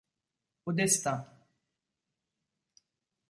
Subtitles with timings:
[0.65, 1.23] Au destin.